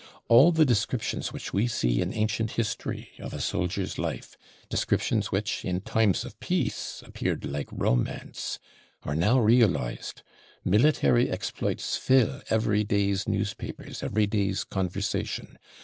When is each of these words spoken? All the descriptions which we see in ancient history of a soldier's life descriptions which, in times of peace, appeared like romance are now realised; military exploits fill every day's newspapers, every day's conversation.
All 0.29 0.51
the 0.51 0.65
descriptions 0.65 1.31
which 1.31 1.53
we 1.53 1.67
see 1.67 2.01
in 2.01 2.11
ancient 2.11 2.53
history 2.53 3.11
of 3.19 3.35
a 3.35 3.39
soldier's 3.39 3.99
life 3.99 4.35
descriptions 4.67 5.31
which, 5.31 5.63
in 5.63 5.79
times 5.81 6.25
of 6.25 6.39
peace, 6.39 7.03
appeared 7.05 7.45
like 7.45 7.67
romance 7.71 8.57
are 9.03 9.15
now 9.15 9.39
realised; 9.39 10.23
military 10.65 11.29
exploits 11.29 11.97
fill 11.97 12.41
every 12.49 12.83
day's 12.83 13.27
newspapers, 13.29 14.01
every 14.01 14.25
day's 14.25 14.63
conversation. 14.63 15.59